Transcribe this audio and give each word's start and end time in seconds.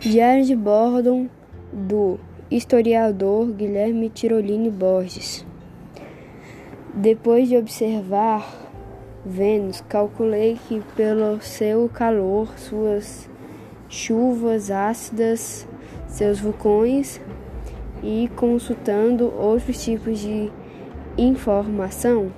Diário 0.00 0.46
de 0.46 0.56
bordo 0.56 1.28
do 1.70 2.18
historiador 2.50 3.48
Guilherme 3.52 4.08
Tirolini 4.08 4.70
Borges. 4.70 5.44
Depois 6.94 7.50
de 7.50 7.58
observar 7.58 8.50
Vênus, 9.26 9.84
calculei 9.86 10.58
que 10.66 10.80
pelo 10.96 11.38
seu 11.42 11.86
calor, 11.90 12.58
suas 12.58 13.28
chuvas 13.90 14.70
ácidas, 14.70 15.68
seus 16.08 16.40
vulcões 16.40 17.20
e 18.02 18.30
consultando 18.34 19.30
outros 19.36 19.84
tipos 19.84 20.18
de 20.18 20.50
informação, 21.18 22.32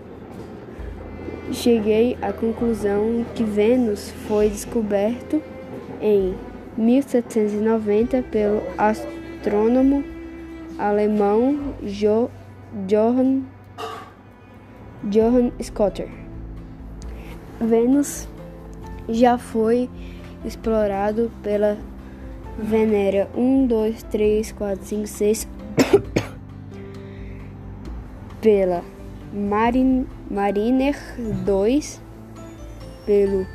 cheguei 1.53 2.19
à 2.21 2.33
conclusão 2.33 3.25
que 3.37 3.45
Vênus 3.45 4.11
foi 4.27 4.49
descoberto 4.49 5.41
em 6.01 6.35
1790 6.77 8.23
pelo 8.31 8.63
astrônomo 8.79 10.05
alemão 10.79 11.75
jo 11.83 12.31
Johann, 12.87 13.45
Johann 15.05 15.53
Scotter. 15.61 16.09
Vênus 17.61 18.27
já 19.09 19.37
foi 19.37 19.91
explorado 20.45 21.31
pela 21.43 21.77
Venera 22.59 23.29
1, 23.37 23.67
2, 23.67 24.03
3, 24.05 24.53
4, 24.53 24.85
5, 24.85 25.07
6, 25.07 25.49
pela 28.41 28.83
Marin, 29.33 30.07
Mariner 30.31 30.97
2, 31.45 32.01
pelo 33.07 33.47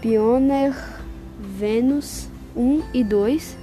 Pioneer 0.00 0.74
Vênus 1.38 2.33
1 2.56 2.82
e 2.92 3.02
2. 3.02 3.58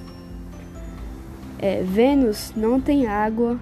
É, 1.58 1.82
Vênus 1.82 2.52
não 2.56 2.80
tem 2.80 3.06
água 3.06 3.58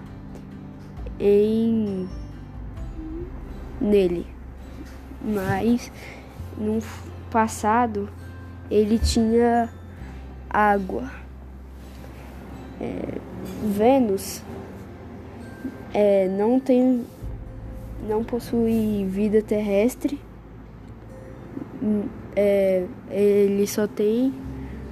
em 1.18 2.08
nele, 3.80 4.26
mas 5.22 5.92
no 6.56 6.78
passado 7.30 8.08
ele 8.70 8.98
tinha 8.98 9.68
água. 10.48 11.10
É, 12.80 13.18
Vênus 13.62 14.42
é, 15.92 16.28
não 16.28 16.58
tem, 16.58 17.04
não 18.08 18.24
possui 18.24 19.04
vida 19.08 19.42
terrestre. 19.42 20.18
É, 22.36 22.86
ele 23.10 23.66
só 23.66 23.86
tem 23.86 24.32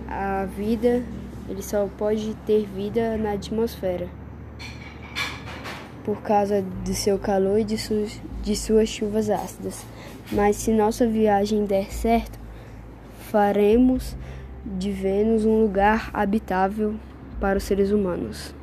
a 0.09 0.47
vida, 0.47 1.03
ele 1.49 1.63
só 1.63 1.89
pode 1.99 2.35
ter 2.47 2.67
vida 2.67 3.17
na 3.17 3.33
atmosfera 3.33 4.09
por 6.09 6.23
causa 6.23 6.63
do 6.63 6.95
seu 6.95 7.19
calor 7.19 7.59
e 7.61 7.65
de, 7.65 7.77
su 7.77 8.07
de 8.43 8.57
suas 8.57 8.89
chuvas 8.89 9.29
ácidas. 9.29 9.85
Mas 10.33 10.57
se 10.57 10.73
nossa 10.73 11.07
viagem 11.07 11.67
der 11.67 11.93
certo, 11.93 12.39
faremos 13.31 14.17
de 14.65 14.91
Vênus 14.91 15.45
um 15.45 15.61
lugar 15.61 16.11
habitável 16.15 16.95
para 17.39 17.59
os 17.59 17.65
seres 17.65 17.91
humanos. 17.91 18.55